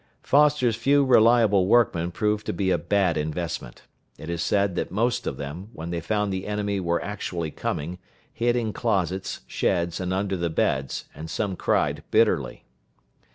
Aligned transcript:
Foster's 0.23 0.75
few 0.75 1.05
reliable 1.05 1.67
workmen 1.67 2.09
proved 2.09 2.43
to 2.47 2.53
be 2.53 2.71
a 2.71 2.79
bad 2.79 3.17
investment. 3.17 3.83
It 4.17 4.31
is 4.31 4.41
said 4.41 4.73
that 4.73 4.89
most 4.89 5.27
of 5.27 5.37
them, 5.37 5.69
when 5.73 5.91
they 5.91 5.99
found 6.01 6.33
the 6.33 6.47
enemy 6.47 6.79
were 6.79 6.99
actually 7.03 7.51
coming, 7.51 7.99
hid 8.33 8.55
in 8.55 8.73
closets, 8.73 9.41
sheds, 9.45 9.99
and 9.99 10.11
under 10.11 10.35
the 10.35 10.49
beds, 10.49 11.05
and 11.13 11.29
some 11.29 11.55
cried 11.55 12.01
bitterly. 12.09 12.65